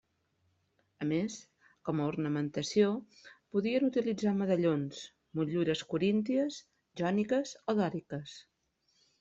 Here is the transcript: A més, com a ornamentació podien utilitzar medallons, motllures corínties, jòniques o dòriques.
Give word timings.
A 1.03 1.05
més, 1.09 1.33
com 1.89 1.99
a 1.99 2.07
ornamentació 2.13 2.87
podien 3.57 3.85
utilitzar 3.89 4.33
medallons, 4.39 5.03
motllures 5.41 5.87
corínties, 5.93 6.61
jòniques 7.03 7.57
o 7.75 7.81
dòriques. 7.83 8.35